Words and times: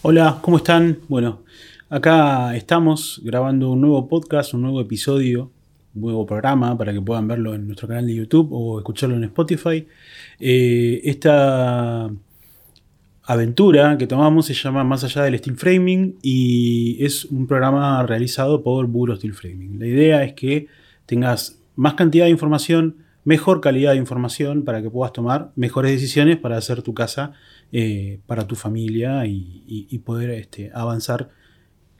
Hola, 0.00 0.38
¿cómo 0.42 0.58
están? 0.58 1.00
Bueno, 1.08 1.42
acá 1.90 2.54
estamos 2.54 3.20
grabando 3.24 3.72
un 3.72 3.80
nuevo 3.80 4.06
podcast, 4.06 4.54
un 4.54 4.62
nuevo 4.62 4.80
episodio, 4.80 5.50
un 5.92 6.02
nuevo 6.02 6.24
programa 6.24 6.78
para 6.78 6.92
que 6.92 7.00
puedan 7.00 7.26
verlo 7.26 7.52
en 7.52 7.66
nuestro 7.66 7.88
canal 7.88 8.06
de 8.06 8.14
YouTube 8.14 8.48
o 8.52 8.78
escucharlo 8.78 9.16
en 9.16 9.24
Spotify. 9.24 9.88
Eh, 10.38 11.00
esta 11.02 12.08
aventura 13.24 13.98
que 13.98 14.06
tomamos 14.06 14.46
se 14.46 14.54
llama 14.54 14.84
Más 14.84 15.02
allá 15.02 15.24
del 15.24 15.36
Steel 15.36 15.56
Framing 15.56 16.16
y 16.22 17.04
es 17.04 17.24
un 17.24 17.48
programa 17.48 18.00
realizado 18.06 18.62
por 18.62 18.86
Buro 18.86 19.16
Steel 19.16 19.34
Framing. 19.34 19.80
La 19.80 19.86
idea 19.88 20.22
es 20.22 20.34
que 20.34 20.68
tengas 21.06 21.58
más 21.74 21.94
cantidad 21.94 22.26
de 22.26 22.30
información, 22.30 22.98
mejor 23.24 23.60
calidad 23.60 23.92
de 23.92 23.98
información 23.98 24.62
para 24.62 24.80
que 24.80 24.90
puedas 24.90 25.12
tomar 25.12 25.50
mejores 25.56 25.90
decisiones 25.90 26.36
para 26.36 26.56
hacer 26.56 26.82
tu 26.82 26.94
casa 26.94 27.32
eh, 27.70 28.20
para 28.26 28.46
tu 28.46 28.54
familia 28.54 29.26
y, 29.26 30.00
poder 30.04 30.30
este, 30.30 30.70
avanzar 30.72 31.28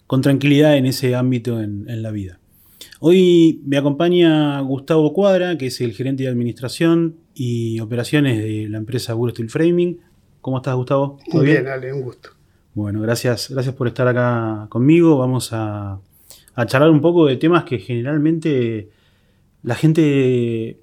con 0.06 0.22
tranquilidad 0.22 0.76
en 0.76 0.86
ese 0.86 1.14
ámbito 1.14 1.60
en, 1.60 2.02
la 2.02 2.10
vida. 2.10 2.40
Hoy 3.00 3.60
me 3.66 3.76
acompaña 3.76 4.60
Gustavo 4.60 5.12
Cuadra, 5.12 5.58
que 5.58 5.66
es 5.66 5.80
el 5.80 5.92
gerente 5.92 6.22
de 6.22 6.30
administración 6.30 7.16
y 7.34 7.80
operaciones 7.80 8.38
de 8.38 8.68
la 8.68 8.78
empresa 8.78 9.12
Buro 9.12 9.32
Steel 9.32 9.50
Framing. 9.50 10.00
¿Cómo 10.40 10.56
estás, 10.56 10.74
Gustavo? 10.74 11.18
Muy 11.32 11.44
bien, 11.44 11.68
Ale, 11.68 11.92
un 11.92 12.02
gusto. 12.02 12.30
Bueno, 12.72 13.02
gracias, 13.02 13.50
gracias 13.50 13.74
por 13.74 13.88
estar 13.88 14.08
acá 14.08 14.68
conmigo. 14.70 15.18
Vamos 15.18 15.52
a, 15.52 16.00
a 16.54 16.66
charlar 16.66 16.90
un 16.90 17.02
poco 17.02 17.26
de 17.26 17.36
temas 17.36 17.64
que 17.64 17.78
generalmente 17.78 18.88
la 19.62 19.74
gente 19.74 20.80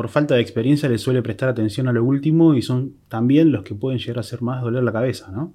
por 0.00 0.08
falta 0.08 0.34
de 0.34 0.40
experiencia 0.40 0.88
le 0.88 0.96
suele 0.96 1.20
prestar 1.20 1.50
atención 1.50 1.86
a 1.86 1.92
lo 1.92 2.02
último 2.02 2.54
y 2.54 2.62
son 2.62 2.96
también 3.10 3.52
los 3.52 3.64
que 3.64 3.74
pueden 3.74 3.98
llegar 3.98 4.20
a 4.20 4.22
ser 4.22 4.40
más 4.40 4.62
doler 4.62 4.82
la 4.82 4.92
cabeza, 4.92 5.30
¿no? 5.30 5.52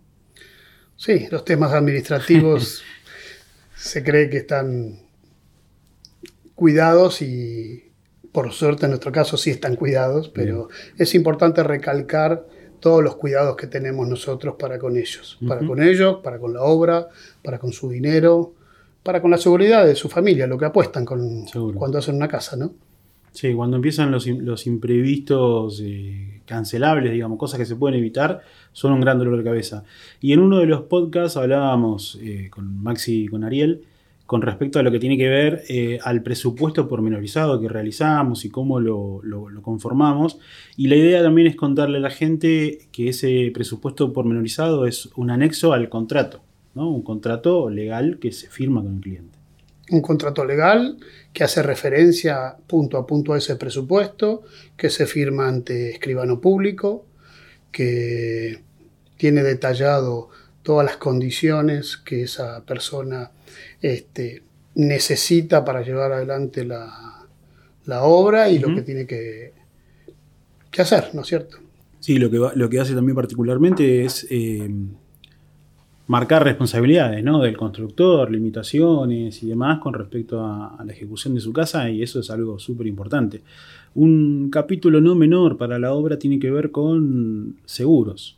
Sí, 0.95 1.26
los 1.31 1.44
temas 1.44 1.73
administrativos 1.73 2.84
se 3.75 4.03
cree 4.03 4.30
que 4.30 4.38
están 4.38 5.00
cuidados 6.53 7.23
y 7.23 7.92
por 8.31 8.52
suerte 8.52 8.86
en 8.86 8.92
nuestro 8.92 9.11
caso 9.11 9.36
sí 9.36 9.50
están 9.50 9.75
cuidados, 9.78 10.30
pero 10.30 10.70
es 10.95 11.16
importante 11.16 11.64
recalcar 11.64 12.45
todos 12.80 13.03
los 13.03 13.16
cuidados 13.16 13.55
que 13.55 13.66
tenemos 13.66 14.08
nosotros 14.08 14.58
para 14.59 14.77
con 14.77 14.95
ellos, 14.95 15.39
para 15.48 15.66
con 15.66 15.81
ellos, 15.81 16.20
para 16.23 16.38
con 16.38 16.53
la 16.53 16.61
obra, 16.61 17.08
para 17.42 17.58
con 17.58 17.72
su 17.72 17.89
dinero, 17.89 18.53
para 19.02 19.23
con 19.23 19.31
la 19.31 19.39
seguridad 19.39 19.88
de 19.88 19.95
su 19.95 20.08
familia, 20.08 20.45
lo 20.45 20.59
que 20.59 20.66
apuestan 20.66 21.03
con, 21.03 21.48
cuando 21.73 21.98
hacen 21.98 22.17
una 22.17 22.27
casa, 22.27 22.55
¿no? 22.55 22.86
Sí, 23.36 23.53
cuando 23.53 23.75
empiezan 23.75 24.11
los, 24.11 24.25
los 24.28 24.66
imprevistos 24.66 25.81
eh, 25.83 26.39
cancelables, 26.45 27.11
digamos, 27.11 27.38
cosas 27.38 27.59
que 27.59 27.66
se 27.66 27.75
pueden 27.75 28.00
evitar, 28.00 28.44
son 28.72 28.94
un 28.94 29.02
gran 29.02 29.19
dolor 29.19 29.38
de 29.38 29.44
cabeza. 29.44 29.83
Y 30.22 30.31
en 30.31 30.39
uno 30.39 30.59
de 30.59 30.67
los 30.67 30.83
podcasts 30.83 31.36
hablábamos 31.36 32.17
eh, 32.22 32.47
con 32.50 32.81
Maxi 32.81 33.23
y 33.23 33.27
con 33.27 33.44
Ariel 33.44 33.81
con 34.25 34.42
respecto 34.42 34.80
a 34.80 34.83
lo 34.83 34.92
que 34.92 35.00
tiene 35.00 35.17
que 35.17 35.27
ver 35.27 35.64
eh, 35.67 36.00
al 36.02 36.23
presupuesto 36.23 36.88
pormenorizado 36.88 37.59
que 37.59 37.67
realizamos 37.67 38.45
y 38.45 38.50
cómo 38.50 38.80
lo, 38.80 39.22
conformamos. 39.61 40.39
Y 40.77 40.88
la 40.88 40.95
idea 40.95 41.22
también 41.22 41.47
es 41.47 41.58
contarle 41.58 41.97
a 41.97 42.02
la 42.02 42.11
gente 42.11 42.88
que 42.94 43.09
ese 43.09 43.52
presupuesto 43.53 44.14
pormenorizado 44.14 44.86
es 44.86 45.09
un 45.17 45.30
anexo 45.30 45.73
al 45.73 45.89
contrato, 45.89 46.42
¿no? 46.73 46.89
un 46.89 47.03
contrato 47.03 47.70
legal 47.70 48.17
que 48.17 48.31
se 48.31 48.49
firma 48.49 48.81
con 48.81 48.95
el 48.95 49.02
cliente 49.02 49.34
un 49.91 50.02
contrato 50.02 50.45
legal 50.45 50.97
que 51.31 51.44
hace 51.44 51.61
referencia 51.61 52.55
punto 52.67 52.97
a 52.97 53.05
punto 53.05 53.33
a 53.33 53.38
ese 53.38 53.55
presupuesto, 53.55 54.44
que 54.77 54.89
se 54.89 55.05
firma 55.05 55.47
ante 55.47 55.92
escribano 55.92 56.42
público, 56.42 57.05
que 57.72 58.61
tiene 59.17 59.44
detallado 59.44 60.30
todas 60.64 60.86
las 60.86 60.97
condiciones 60.97 61.97
que 61.97 62.23
esa 62.23 62.66
persona 62.66 63.31
este, 63.81 64.44
necesita 64.73 65.64
para 65.64 65.81
llevar 65.81 66.11
adelante 66.11 66.66
la, 66.66 67.11
obra 68.02 68.49
y 68.49 68.58
lo 68.58 68.73
que 68.73 68.81
tiene 68.81 69.05
que, 69.05 69.54
que, 70.71 70.81
hacer, 70.81 71.11
¿no 71.14 71.21
es 71.21 71.27
cierto? 71.27 71.60
Sí, 71.99 72.17
lo 72.17 72.31
que, 72.31 72.58
lo 72.58 72.70
que 72.70 72.80
hace 72.80 72.95
también 72.95 73.15
particularmente 73.15 74.04
es 74.04 74.26
eh, 74.30 74.67
marcar 76.08 76.43
responsabilidades 76.43 77.23
¿no? 77.23 77.42
del 77.42 77.58
constructor, 77.58 78.30
limitaciones 78.32 79.42
y 79.42 79.48
demás 79.48 79.80
con 79.80 79.93
respecto 79.93 80.42
a, 80.42 80.77
la 80.86 80.93
ejecución 80.93 81.33
de 81.33 81.42
su 81.42 81.52
casa 81.52 81.89
y 81.89 82.04
eso 82.04 82.20
es 82.20 82.30
algo 82.30 82.60
súper 82.60 82.88
importante. 82.88 83.42
Un 83.95 84.49
capítulo 84.52 85.02
no 85.02 85.16
menor 85.16 85.58
para 85.58 85.80
la 85.80 85.93
obra 85.93 86.20
tiene 86.20 86.39
que 86.39 86.52
ver 86.52 86.71
con 86.71 87.58
seguros. 87.66 88.38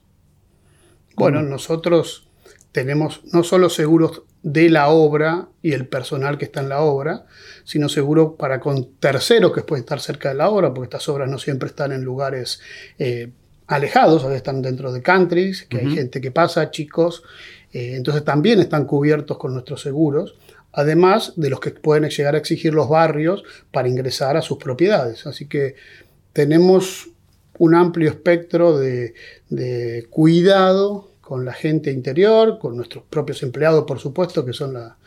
Bueno, 1.15 1.41
nosotros 1.41 2.27
tenemos 2.71 3.21
no 3.33 3.43
solo 3.43 3.69
seguros 3.69 4.21
de 4.43 4.69
la 4.69 4.89
obra 4.89 5.49
y 5.63 5.71
el 5.73 5.87
personal 5.87 6.37
que 6.37 6.45
está 6.45 6.61
en 6.61 6.69
la 6.69 6.81
obra, 6.81 7.25
sino 7.63 7.89
seguros 7.89 8.33
para 8.37 8.59
con 8.59 8.93
terceros 8.99 9.51
que 9.51 9.61
pueden 9.61 9.83
estar 9.83 9.99
cerca 9.99 10.29
de 10.29 10.35
la 10.35 10.49
obra, 10.49 10.73
porque 10.73 10.85
estas 10.85 11.09
obras 11.09 11.29
no 11.29 11.39
siempre 11.39 11.67
están 11.67 11.91
en 11.91 12.03
lugares 12.03 12.61
eh, 12.99 13.31
alejados, 13.65 14.23
a 14.23 14.27
veces 14.27 14.37
están 14.37 14.61
dentro 14.61 14.91
de 14.93 15.01
countries, 15.01 15.63
que 15.63 15.77
hay 15.77 15.89
gente 15.89 16.21
que 16.21 16.31
pasa, 16.31 16.71
chicos, 16.71 17.23
eh, 17.73 17.95
entonces 17.95 18.23
también 18.23 18.59
están 18.59 18.85
cubiertos 18.85 19.37
con 19.37 19.53
nuestros 19.53 19.81
seguros, 19.81 20.35
además 20.71 21.33
de 21.35 21.49
los 21.49 21.59
que 21.59 21.71
pueden 21.71 22.09
llegar 22.09 22.35
a 22.35 22.37
exigir 22.37 22.73
los 22.73 22.89
barrios 22.89 23.43
para 23.71 23.87
ingresar 23.87 24.37
a 24.37 24.41
sus 24.41 24.57
propiedades. 24.57 25.25
Así 25.25 25.47
que 25.47 25.75
tenemos 26.33 27.09
un 27.57 27.75
amplio 27.75 28.09
espectro 28.09 28.77
de, 28.77 29.13
cuidado 30.09 31.11
con 31.21 31.43
la 31.43 31.53
gente 31.53 31.91
interior, 31.91 32.57
con 32.59 32.77
nuestros 32.77 33.03
propios 33.09 33.43
empleados, 33.43 33.83
por 33.85 33.99
supuesto, 33.99 34.45
que 34.45 34.53
son 34.53 34.73
la, 34.73 34.97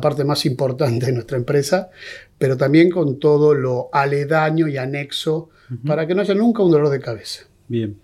parte 0.00 0.24
más 0.24 0.44
importante 0.46 1.06
de 1.06 1.12
nuestra 1.12 1.36
empresa, 1.36 1.90
pero 2.36 2.56
también 2.56 2.90
con 2.90 3.18
todo 3.18 3.54
lo 3.54 3.88
aledaño 3.92 4.66
y 4.66 4.76
anexo 4.76 5.50
para 5.86 6.06
que 6.06 6.14
no 6.14 6.22
haya 6.22 6.34
nunca 6.34 6.62
un 6.62 6.70
dolor 6.70 6.88
de 6.88 7.00
cabeza. 7.00 7.44
Bien. 7.68 7.96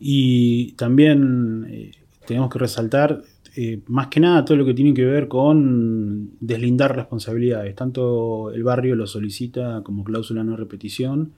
Y 0.00 0.72
también 0.72 1.66
eh, 1.70 1.92
tenemos 2.26 2.50
que 2.50 2.58
resaltar 2.58 3.22
eh, 3.60 3.80
más 3.88 4.06
que 4.06 4.20
nada 4.20 4.44
todo 4.44 4.56
lo 4.56 4.64
que 4.64 4.72
tiene 4.72 4.94
que 4.94 5.04
ver 5.04 5.26
con 5.26 6.30
deslindar 6.38 6.94
responsabilidades. 6.94 7.74
Tanto 7.74 8.52
el 8.52 8.62
barrio 8.62 8.94
lo 8.94 9.08
solicita 9.08 9.82
como 9.82 10.04
cláusula 10.04 10.44
no 10.44 10.56
repetición, 10.56 11.32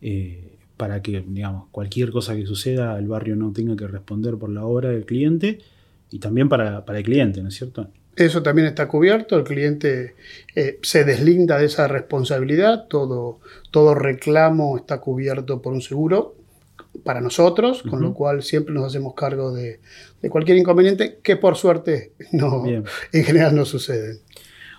eh, 0.00 0.56
para 0.76 1.02
que, 1.02 1.24
digamos, 1.24 1.68
cualquier 1.70 2.10
cosa 2.10 2.34
que 2.34 2.46
suceda, 2.46 2.98
el 2.98 3.06
barrio 3.06 3.36
no 3.36 3.52
tenga 3.52 3.76
que 3.76 3.86
responder 3.86 4.38
por 4.38 4.50
la 4.50 4.64
obra 4.64 4.88
del 4.88 5.04
cliente 5.04 5.60
y 6.10 6.18
también 6.18 6.48
para, 6.48 6.84
el 6.84 7.02
cliente, 7.04 7.40
¿no 7.42 7.48
es 7.50 7.54
cierto? 7.54 7.86
Eso 8.16 8.42
también 8.42 8.66
está 8.66 8.88
cubierto, 8.88 9.38
el 9.38 9.44
cliente 9.44 10.16
eh, 10.56 10.80
se 10.82 11.04
deslinda 11.04 11.58
de 11.58 11.66
esa 11.66 11.86
responsabilidad, 11.86 12.88
todo, 12.88 13.38
todo 13.70 13.94
reclamo 13.94 14.76
está 14.76 15.00
cubierto 15.00 15.62
por 15.62 15.74
un 15.74 15.80
seguro 15.80 16.41
para 17.04 17.20
nosotros, 17.20 17.82
con 17.82 18.00
lo 18.00 18.14
cual 18.14 18.42
siempre 18.42 18.74
nos 18.74 18.84
hacemos 18.84 19.14
cargo 19.14 19.52
de, 19.52 19.80
cualquier 20.28 20.58
inconveniente 20.58 21.18
que 21.22 21.36
por 21.36 21.56
suerte 21.56 22.12
no, 22.32 22.64
en 22.66 23.24
general 23.24 23.54
no 23.54 23.64
sucede. 23.64 24.20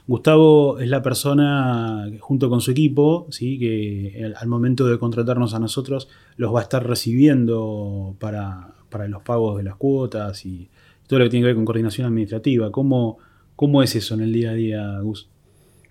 Gustavo 0.05 0.79
es 0.79 0.89
la 0.89 1.01
persona, 1.01 2.09
junto 2.19 2.49
con 2.49 2.59
su 2.59 2.71
equipo, 2.71 3.25
¿sí? 3.29 3.57
que 3.57 4.33
al 4.35 4.47
momento 4.47 4.85
de 4.85 4.99
contratarnos 4.99 5.53
a 5.53 5.59
nosotros 5.59 6.09
los 6.35 6.53
va 6.53 6.59
a 6.59 6.63
estar 6.63 6.85
recibiendo 6.85 8.15
para, 8.19 8.73
los 9.07 9.23
pagos 9.23 9.57
de 9.57 9.63
las 9.63 9.75
cuotas 9.75 10.45
y 10.45 10.69
todo 11.07 11.19
lo 11.19 11.25
que 11.25 11.29
tiene 11.31 11.43
que 11.43 11.47
ver 11.47 11.55
con 11.55 11.65
coordinación 11.65 12.05
administrativa. 12.07 12.69
¿Cómo, 12.71 13.17
cómo 13.55 13.81
es 13.81 13.95
eso 13.95 14.13
en 14.15 14.21
el 14.21 14.33
día 14.33 14.51
a 14.51 14.53
día, 14.53 14.99
Gus? 14.99 15.29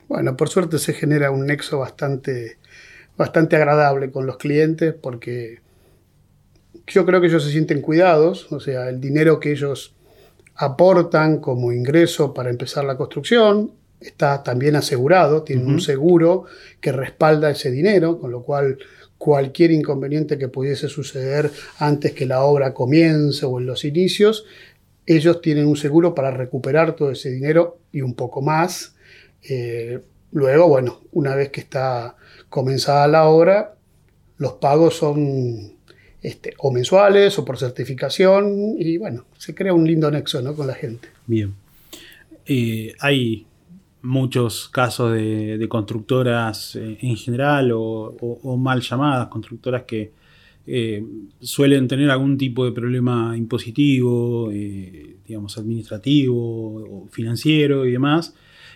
Bueno, 0.09 0.37
por 0.37 0.51
suerte 0.51 0.79
se 0.79 0.93
genera 0.93 1.31
un 1.31 1.47
nexo 1.47 1.79
bastante, 1.79 2.59
bastante 3.17 3.57
agradable 3.57 4.11
con 4.11 4.27
los 4.27 4.37
clientes 4.37 4.95
porque 4.95 5.61
yo 6.87 7.07
creo 7.07 7.21
que 7.21 7.29
ellos 7.29 7.45
se 7.45 7.51
sienten 7.51 7.81
cuidados, 7.81 8.51
o 8.53 8.61
sea, 8.61 8.89
el 8.89 9.01
dinero 9.01 9.41
que 9.41 9.53
ellos 9.53 9.95
aportan 10.55 11.39
como 11.39 11.73
ingreso 11.73 12.35
para 12.35 12.51
empezar 12.51 12.85
la 12.85 12.97
construcción 12.97 13.73
está 14.01 14.43
también 14.43 14.77
asegurado, 14.77 15.43
tienen 15.43 15.67
un 15.67 15.81
seguro 15.81 16.45
que 16.81 16.93
respalda 16.93 17.51
ese 17.51 17.71
dinero, 17.71 18.19
con 18.19 18.33
lo 18.33 18.43
cual 18.43 18.79
cualquier 19.17 19.71
inconveniente 19.71 20.39
que 20.39 20.49
pudiese 20.49 20.89
suceder 20.89 21.51
antes 21.79 22.13
que 22.13 22.27
la 22.27 22.43
obra 22.43 22.75
comience 22.75 23.47
o 23.47 23.61
en 23.61 23.67
los 23.67 23.85
inicios, 23.85 24.45
ellos 25.07 25.41
tienen 25.41 25.67
un 25.67 25.77
seguro 25.77 26.15
para 26.15 26.31
recuperar 26.31 26.97
todo 26.97 27.11
ese 27.13 27.31
dinero 27.31 27.79
y 27.93 28.03
un 28.03 28.15
poco 28.15 28.43
más. 28.43 28.97
Eh, 29.49 30.01
luego, 30.33 30.69
bueno, 30.69 31.03
una 31.13 31.35
vez 31.35 31.51
que 31.51 31.61
está 31.61 32.17
comenzada 32.49 33.07
la 33.09 33.29
obra, 33.29 33.77
los 34.39 34.55
pagos 34.55 34.97
son 34.97 35.77
este, 36.23 36.55
o 36.59 36.71
mensuales 36.71 37.37
o 37.39 37.45
por 37.45 37.59
certificación 37.59 38.77
y 38.79 38.97
bueno, 38.97 39.25
se 39.37 39.55
crea 39.55 39.75
un 39.75 39.85
lindo 39.85 40.11
nexo 40.11 40.41
¿no? 40.41 40.55
con 40.55 40.69
la 40.69 40.75
gente. 40.75 41.09
Bien. 41.27 41.53
Eh, 42.47 42.95
hay 43.01 43.47
muchos 44.03 44.69
casos 44.69 45.13
de, 45.13 45.67
constructoras 45.69 46.77
eh, 46.77 46.99
en 47.01 47.17
general 47.17 47.73
o, 47.75 48.57
mal 48.57 48.81
llamadas, 48.81 49.29
constructoras 49.29 49.83
que 49.83 50.13
eh, 50.65 51.05
suelen 51.41 51.89
tener 51.89 52.09
algún 52.11 52.39
tipo 52.39 52.65
de 52.65 52.73
problema 52.73 53.37
impositivo, 53.37 54.49
digamos, 54.51 55.59
administrativo, 55.59 57.09
financiero 57.11 57.85
y 57.85 57.93
demás. 57.93 58.35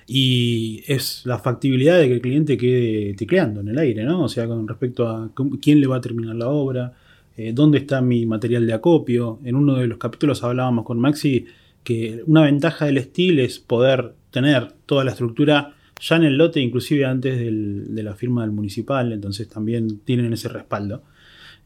Y 0.08 0.84
es 0.86 1.22
la 1.24 1.38
factibilidad 1.38 1.98
de 1.98 2.06
que 2.06 2.14
el 2.14 2.20
cliente 2.20 2.56
quede 2.56 3.14
tecleando 3.14 3.60
en 3.60 3.68
el 3.68 3.78
aire, 3.78 4.04
¿no? 4.04 4.22
O 4.22 4.28
sea, 4.28 4.46
con 4.46 4.66
respecto 4.66 5.08
a 5.08 5.32
quién 5.60 5.80
le 5.80 5.88
va 5.88 5.96
a 5.96 6.00
terminar 6.00 6.36
la 6.36 6.48
obra, 6.48 6.92
eh, 7.36 7.52
dónde 7.52 7.78
está 7.78 8.00
mi 8.00 8.26
material 8.26 8.66
de 8.66 8.72
acopio. 8.72 9.40
En 9.44 9.56
uno 9.56 9.76
de 9.76 9.86
los 9.86 9.98
capítulos 9.98 10.42
hablábamos 10.42 10.84
con 10.84 10.98
Maxi 10.98 11.46
que 11.84 12.22
una 12.26 12.42
ventaja 12.42 12.86
del 12.86 12.98
estilo 12.98 13.42
es 13.42 13.58
poder 13.58 14.14
tener 14.30 14.72
toda 14.86 15.04
la 15.04 15.12
estructura 15.12 15.74
ya 16.00 16.16
en 16.16 16.24
el 16.24 16.36
lote, 16.36 16.60
inclusive 16.60 17.04
antes 17.04 17.38
de 17.38 18.02
la 18.02 18.14
firma 18.14 18.42
del 18.42 18.52
municipal, 18.52 19.12
entonces 19.12 19.48
también 19.48 20.00
tienen 20.00 20.32
ese 20.32 20.48
respaldo. 20.48 21.02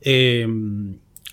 Eh, 0.00 0.46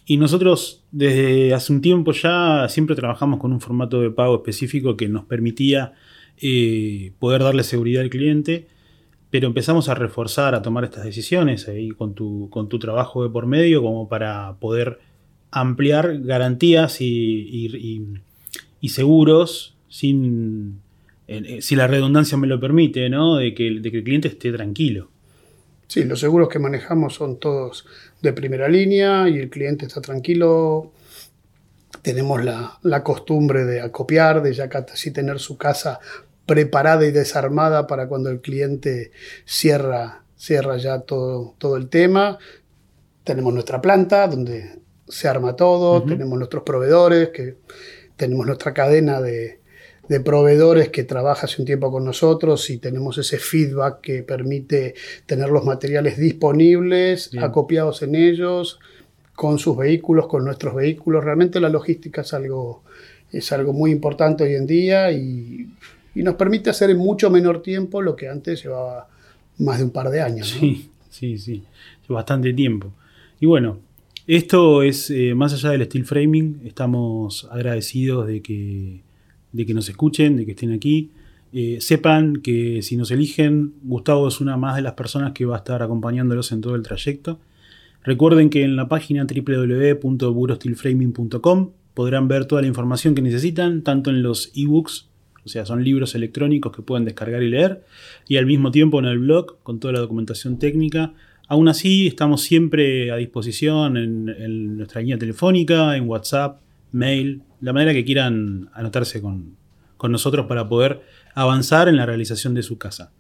y 0.10 0.16
nosotros 0.16 0.86
desde 0.92 1.54
hace 1.54 1.74
un 1.74 1.81
tiempo 1.81 2.13
ya 2.13 2.68
siempre 2.69 2.95
trabajamos 2.95 3.40
con 3.40 3.51
un 3.51 3.60
formato 3.60 4.01
de 4.01 4.10
pago 4.10 4.38
específico 4.38 4.95
que 4.95 5.10
nos 5.10 5.25
permitía 5.25 5.94
eh, 6.38 7.12
poder 7.19 7.44
darle 7.44 7.63
seguridad 7.63 8.04
al 8.04 8.10
cliente, 8.10 8.68
pero 9.29 9.47
empezamos 9.47 9.89
a 9.89 9.95
reforzar, 9.95 10.56
a 10.56 10.62
tomar 10.62 10.83
estas 10.85 11.03
decisiones 11.03 11.68
ahí 11.68 11.89
con 11.89 12.13
tu, 12.13 12.50
con 12.50 12.69
tu 12.69 12.79
trabajo 12.79 13.24
de 13.24 13.29
por 13.29 13.45
medio 13.45 13.81
como 13.81 14.07
para 14.07 14.56
poder 14.59 15.00
ampliar 15.51 16.19
garantías 16.21 17.01
y, 17.01 18.21
seguros 18.88 19.75
sin, 19.89 20.79
eh, 21.27 21.62
si 21.62 21.75
la 21.75 21.88
redundancia 21.88 22.38
me 22.38 22.47
lo 22.47 22.59
permite, 22.59 23.09
¿no? 23.09 23.35
de, 23.35 23.53
que, 23.53 23.79
de 23.81 23.91
que 23.91 23.97
el 23.97 24.03
cliente 24.03 24.29
esté 24.29 24.51
tranquilo. 24.51 25.09
Sí, 25.88 26.03
los 26.03 26.19
seguros 26.19 26.50
que 26.50 26.59
manejamos 26.59 27.15
son 27.15 27.39
todos 27.39 27.85
de 28.21 28.33
primera 28.33 28.68
línea 28.68 29.30
y 29.30 29.38
el 29.38 29.50
cliente 29.50 29.85
está 29.85 30.01
tranquilo. 30.01 30.91
Tenemos 32.01 32.44
la, 32.44 32.77
la 32.83 33.03
costumbre 33.03 33.65
de 33.65 33.81
acopiar, 33.81 34.41
de 34.41 34.53
ya 34.53 34.69
casi 34.69 35.12
tener 35.12 35.39
su 35.39 35.57
casa 35.57 36.00
preparada 36.47 37.05
y 37.05 37.11
desarmada 37.11 37.85
para 37.85 38.07
cuando 38.07 38.31
el 38.31 38.41
cliente 38.41 39.11
cierra, 39.45 40.23
cierra 40.35 40.77
ya 40.77 41.01
todo, 41.01 41.53
todo 41.59 41.77
el 41.77 41.89
tema. 41.89 42.39
Tenemos 43.23 43.53
nuestra 43.53 43.81
planta 43.81 44.27
donde 44.27 44.79
se 45.07 45.27
arma 45.27 45.55
todo, 45.55 46.03
tenemos 46.03 46.38
nuestros 46.39 46.63
proveedores, 46.63 47.29
que 47.29 47.57
tenemos 48.15 48.45
nuestra 48.45 48.73
cadena 48.73 49.21
de, 49.21 49.59
de 50.07 50.19
proveedores 50.21 50.89
que 50.89 51.03
trabaja 51.03 51.45
hace 51.45 51.61
un 51.61 51.65
tiempo 51.65 51.91
con 51.91 52.05
nosotros 52.05 52.69
y 52.69 52.77
tenemos 52.77 53.17
ese 53.17 53.38
feedback 53.38 53.99
que 54.01 54.23
permite 54.23 54.95
tener 55.25 55.49
los 55.49 55.65
materiales 55.65 56.17
disponibles, 56.17 57.29
acopiados 57.41 58.01
en 58.01 58.15
ellos, 58.15 58.79
con 59.35 59.59
sus 59.59 59.77
vehículos, 59.77 60.27
con 60.27 60.45
nuestros 60.45 60.75
vehículos. 60.75 61.23
Realmente 61.23 61.59
la 61.59 61.69
logística 61.69 62.21
es 62.21 62.33
algo, 62.33 62.83
es 63.31 63.51
algo 63.51 63.73
muy 63.73 63.91
importante 63.91 64.45
hoy 64.45 64.55
en 64.55 64.65
día 64.65 65.11
y, 65.11 65.67
nos 66.24 66.36
permite 66.36 66.69
hacer 66.69 66.90
en 66.90 66.98
mucho 66.98 67.30
menor 67.30 67.62
tiempo 67.62 68.02
lo 68.02 68.16
que 68.16 68.30
antes 68.30 68.64
llevaba 68.64 69.10
más 69.58 69.80
de 69.80 69.86
un 69.86 69.92
par 69.92 70.10
de 70.10 70.22
años. 70.22 70.48
Sí, 70.48 70.90
sí, 71.10 71.38
sí, 71.38 71.64
bastante 72.08 72.54
tiempo. 72.54 72.94
Y 73.40 73.46
bueno, 73.46 73.80
esto 74.25 74.84
es, 74.84 75.10
eh, 75.10 75.36
más 75.36 75.54
allá 75.54 75.72
del 75.72 75.86
steel 75.86 76.06
framing, 76.06 76.62
estamos 76.66 77.48
agradecidos 77.52 78.28
de 78.28 78.42
que 78.42 79.02
de 79.52 79.66
que 79.66 79.74
nos 79.74 79.90
escuchen, 79.90 80.38
de 80.38 80.46
que 80.46 80.52
estén 80.52 80.72
aquí. 80.72 81.10
Eh, 81.54 81.78
sepan 81.80 82.38
que 82.38 82.81
si 82.81 82.98
nos 82.98 83.12
eligen, 83.12 83.75
Gustavo 83.84 84.28
es 84.28 84.42
una 84.42 84.58
más 84.58 84.75
de 84.75 84.81
las 84.81 84.94
personas 84.94 85.34
que 85.34 85.46
va 85.46 85.56
a 85.56 85.60
estar 85.60 85.81
acompañándolos 85.81 86.52
en 86.52 86.60
todo 86.62 86.75
el 86.75 86.84
trayecto. 86.84 87.40
Recuerden 88.04 88.50
que 88.50 88.64
en 88.64 88.75
la 88.75 88.88
página 88.88 89.25
www.burostilframing.com 89.25 91.72
podrán 91.94 92.28
ver 92.28 92.46
toda 92.46 92.62
la 92.62 92.68
información 92.68 93.16
que 93.16 93.22
necesitan, 93.22 93.81
tanto 93.81 94.10
en 94.12 94.22
los 94.22 94.52
ebooks, 94.56 95.08
o 95.47 95.49
sea, 95.49 95.65
son 95.65 95.81
libros 95.81 96.13
electrónicos 96.13 96.75
que 96.75 96.81
pueden 96.81 97.05
descargar 97.05 97.41
y 97.41 97.49
leer, 97.49 97.85
y 98.27 98.35
al 98.35 98.45
mismo 98.45 98.69
tiempo 98.69 98.99
en 98.99 99.05
el 99.05 99.19
blog 99.19 99.59
con 99.63 99.79
toda 99.79 99.94
la 99.94 99.99
documentación 99.99 100.59
técnica. 100.59 101.13
Aún 101.47 101.69
así, 101.69 102.05
estamos 102.05 102.41
siempre 102.41 103.09
a 103.11 103.15
disposición 103.15 103.95
en, 103.95 104.75
nuestra 104.75 104.99
línea 104.99 105.17
telefónica, 105.17 105.95
en 105.95 106.07
WhatsApp, 106.07 106.59
mail, 106.91 107.44
la 107.61 107.71
manera 107.71 107.94
que 107.94 108.03
quieran 108.03 108.69
anotarse 108.73 109.21
con, 109.21 109.55
nosotros 110.09 110.47
para 110.47 110.67
poder 110.67 111.01
avanzar 111.33 111.88
en 111.88 111.95
la 111.95 112.05
realización 112.05 112.53
de 112.53 112.63
su 112.63 112.77
casa. 112.77 113.13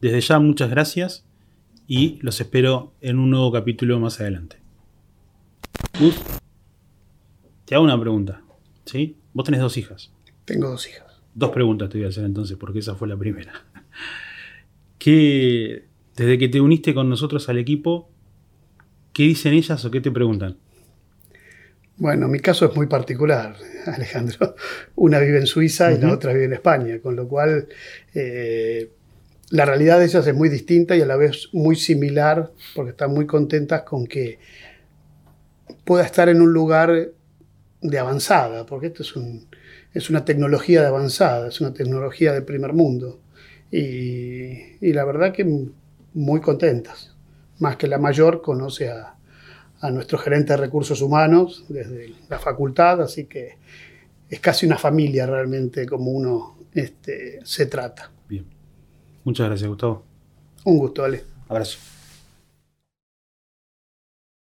Desde 0.00 0.20
ya 0.20 0.38
muchas 0.38 0.70
gracias 0.70 1.26
y 1.88 2.20
los 2.22 2.40
espero 2.40 2.94
en 3.00 3.18
un 3.18 3.30
nuevo 3.30 3.50
capítulo 3.50 3.98
más 3.98 4.20
adelante. 4.20 4.58
Gus, 5.98 6.14
te 7.64 7.74
hago 7.74 7.84
una 7.84 8.00
pregunta. 8.00 8.42
¿sí? 8.84 9.16
Vos 9.32 9.44
tenés 9.44 9.60
dos 9.60 9.76
hijas. 9.76 10.12
Tengo 10.44 10.70
dos 10.70 10.88
hijas. 10.88 11.11
Dos 11.34 11.50
preguntas 11.50 11.88
te 11.88 11.98
voy 11.98 12.06
a 12.06 12.10
hacer 12.10 12.24
entonces, 12.24 12.56
porque 12.58 12.80
esa 12.80 12.94
fue 12.94 13.08
la 13.08 13.16
primera. 13.16 13.52
¿Qué, 14.98 15.86
desde 16.16 16.38
que 16.38 16.48
te 16.48 16.60
uniste 16.60 16.94
con 16.94 17.08
nosotros 17.08 17.48
al 17.48 17.58
equipo, 17.58 18.10
qué 19.12 19.24
dicen 19.24 19.54
ellas 19.54 19.84
o 19.84 19.90
qué 19.90 20.00
te 20.00 20.10
preguntan? 20.10 20.56
Bueno, 21.96 22.28
mi 22.28 22.40
caso 22.40 22.66
es 22.66 22.76
muy 22.76 22.86
particular, 22.86 23.56
Alejandro. 23.86 24.54
Una 24.96 25.18
vive 25.20 25.38
en 25.38 25.46
Suiza 25.46 25.92
y 25.92 25.98
la 25.98 26.12
otra 26.12 26.32
vive 26.32 26.46
en 26.46 26.52
España, 26.54 26.98
con 27.00 27.16
lo 27.16 27.28
cual 27.28 27.68
eh, 28.14 28.90
la 29.50 29.64
realidad 29.64 29.98
de 29.98 30.06
ellas 30.06 30.26
es 30.26 30.34
muy 30.34 30.48
distinta 30.48 30.96
y 30.96 31.02
a 31.02 31.06
la 31.06 31.16
vez 31.16 31.48
muy 31.52 31.76
similar, 31.76 32.52
porque 32.74 32.90
están 32.90 33.12
muy 33.12 33.26
contentas 33.26 33.82
con 33.82 34.06
que 34.06 34.38
pueda 35.84 36.04
estar 36.04 36.28
en 36.28 36.40
un 36.40 36.52
lugar 36.52 37.10
de 37.80 37.98
avanzada, 37.98 38.64
porque 38.64 38.86
esto 38.88 39.02
es, 39.02 39.14
es 39.94 40.10
una 40.10 40.24
tecnología 40.24 40.80
de 40.80 40.88
avanzada, 40.88 41.48
es 41.48 41.60
una 41.60 41.72
tecnología 41.72 42.32
de 42.32 42.42
primer 42.42 42.72
mundo. 42.72 43.20
Y, 43.70 44.76
y 44.80 44.92
la 44.92 45.04
verdad 45.04 45.32
que 45.32 45.68
muy 46.14 46.40
contentas. 46.40 47.14
Más 47.58 47.76
que 47.76 47.86
la 47.86 47.98
mayor 47.98 48.42
conoce 48.42 48.90
a, 48.90 49.16
a 49.82 49.90
nuestro 49.90 50.16
gerente 50.16 50.52
de 50.52 50.58
recursos 50.58 51.02
humanos 51.02 51.64
desde 51.68 52.14
la 52.28 52.38
facultad, 52.38 53.02
así 53.02 53.24
que 53.24 53.58
es 54.28 54.40
casi 54.40 54.64
una 54.64 54.78
familia 54.78 55.26
realmente 55.26 55.86
como 55.86 56.12
uno 56.12 56.56
este, 56.72 57.40
se 57.44 57.66
trata. 57.66 58.10
Bien. 58.28 58.46
Muchas 59.24 59.48
gracias, 59.48 59.68
Gustavo. 59.68 60.04
Un 60.64 60.78
gusto, 60.78 61.04
Ale. 61.04 61.24
Abrazo. 61.48 61.78